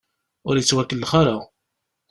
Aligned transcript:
Ur 0.47 0.55
ittwakellex 0.57 1.11
ara. 1.21 1.37